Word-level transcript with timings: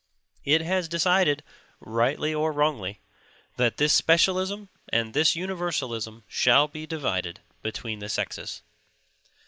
It 0.45 0.61
has 0.63 0.87
decided, 0.87 1.43
rightly 1.79 2.33
or 2.33 2.51
wrongly, 2.51 3.01
that 3.57 3.77
this 3.77 3.93
specialism 3.93 4.69
and 4.89 5.13
this 5.13 5.35
universalism 5.35 6.23
shall 6.27 6.67
be 6.67 6.87
divided 6.87 7.39
between 7.61 7.99
the 7.99 8.09
sexes. 8.09 8.63